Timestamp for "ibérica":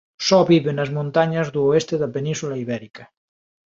2.63-3.03